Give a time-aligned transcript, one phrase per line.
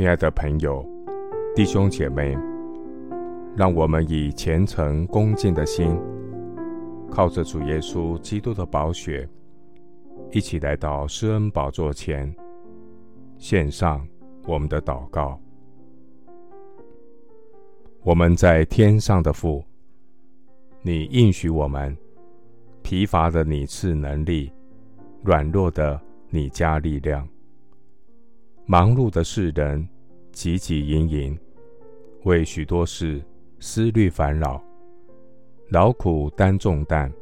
[0.00, 0.82] 亲爱的朋友、
[1.54, 2.34] 弟兄姐妹，
[3.54, 5.94] 让我们以虔诚恭敬的心，
[7.10, 9.28] 靠着主耶稣基督的宝血，
[10.32, 12.34] 一起来到施恩宝座前，
[13.36, 14.08] 献上
[14.46, 15.38] 我们的祷告。
[18.02, 19.62] 我们在天上的父，
[20.80, 21.94] 你应许我们，
[22.82, 24.50] 疲乏的你赐能力，
[25.22, 27.28] 软弱的你加力量。
[28.70, 29.84] 忙碌的世人，
[30.32, 31.36] 汲汲营营，
[32.22, 33.20] 为许多事
[33.58, 34.62] 思虑烦恼，
[35.70, 37.12] 劳苦担重担。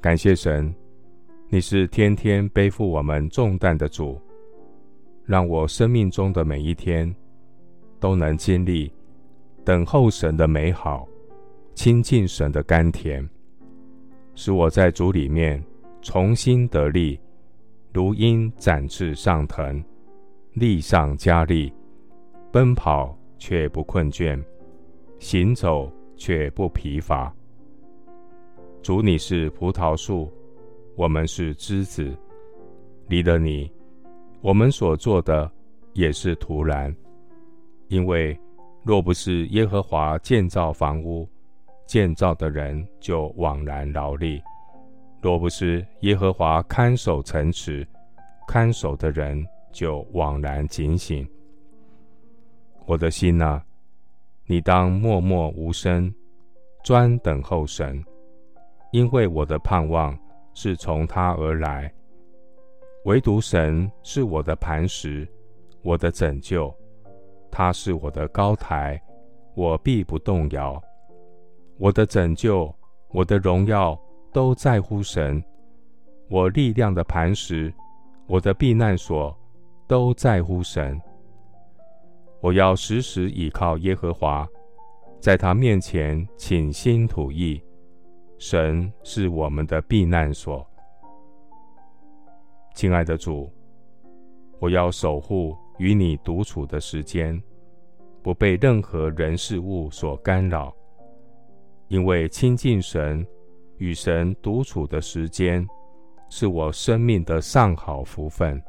[0.00, 0.72] 感谢神，
[1.48, 4.16] 你是天天背负我们重担的主，
[5.24, 7.12] 让我生命中的每一天
[7.98, 8.92] 都能经历
[9.64, 11.08] 等候神的美好，
[11.74, 13.28] 亲近神的甘甜，
[14.36, 15.60] 使我在主里面
[16.02, 17.18] 重新得力，
[17.92, 19.84] 如鹰展翅上腾。
[20.54, 21.72] 力上加力，
[22.52, 24.40] 奔跑却不困倦，
[25.18, 27.34] 行走却不疲乏。
[28.80, 30.32] 主，你是葡萄树，
[30.94, 32.16] 我们是枝子。
[33.08, 33.68] 离了你，
[34.42, 35.50] 我们所做的
[35.92, 36.94] 也是徒然。
[37.88, 38.38] 因为
[38.84, 41.28] 若不是耶和华建造房屋，
[41.84, 44.38] 建造的人就枉然劳力；
[45.20, 47.84] 若不是耶和华看守城池，
[48.46, 49.44] 看守的人。
[49.74, 51.28] 就枉然警醒，
[52.86, 53.60] 我的心哪，
[54.46, 56.14] 你当默默无声，
[56.84, 58.02] 专等候神，
[58.92, 60.16] 因为我的盼望
[60.54, 61.92] 是从他而来。
[63.04, 65.28] 唯独神是我的磐石，
[65.82, 66.72] 我的拯救，
[67.50, 69.02] 他是我的高台，
[69.56, 70.80] 我必不动摇。
[71.78, 72.72] 我的拯救，
[73.10, 74.00] 我的荣耀
[74.32, 75.42] 都在乎神，
[76.30, 77.74] 我力量的磐石，
[78.28, 79.36] 我的避难所。
[79.86, 81.00] 都在乎神，
[82.40, 84.48] 我要时时倚靠耶和华，
[85.20, 87.62] 在他面前倾心吐意。
[88.38, 90.66] 神是我们的避难所。
[92.74, 93.50] 亲爱的主，
[94.58, 97.40] 我要守护与你独处的时间，
[98.22, 100.74] 不被任何人事物所干扰，
[101.88, 103.24] 因为亲近神、
[103.76, 105.66] 与神独处的时间，
[106.28, 108.60] 是我生命的上好福分。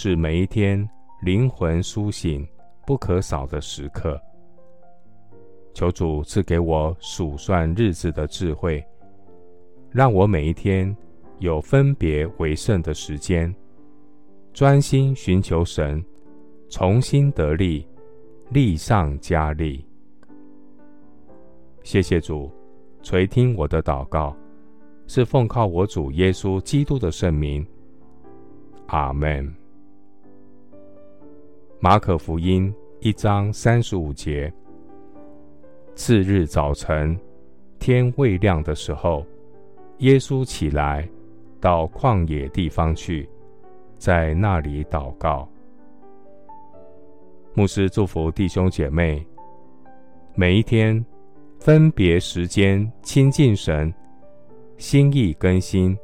[0.00, 0.88] 是每一天
[1.22, 2.46] 灵魂苏醒
[2.86, 4.16] 不可少的时刻。
[5.74, 8.80] 求主赐给我数算日子的智慧，
[9.90, 10.96] 让我每一天
[11.40, 13.52] 有分别为圣的时间，
[14.52, 16.00] 专心寻求神，
[16.68, 17.84] 重新得力，
[18.50, 19.84] 力上加力。
[21.82, 22.48] 谢谢主
[23.02, 24.32] 垂听我的祷告，
[25.08, 27.66] 是奉靠我主耶稣基督的圣名。
[28.86, 29.52] 阿门。
[31.80, 34.52] 马可福音一章三十五节：
[35.94, 37.16] 次日早晨，
[37.78, 39.24] 天未亮的时候，
[39.98, 41.08] 耶稣起来，
[41.60, 43.28] 到旷野地方去，
[43.96, 45.48] 在那里祷告。
[47.54, 49.24] 牧师祝福弟兄姐妹，
[50.34, 51.04] 每一天
[51.60, 53.94] 分别时间亲近神，
[54.78, 55.96] 心意更新，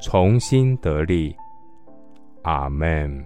[0.00, 1.36] 重新得力。
[2.44, 3.22] 阿门。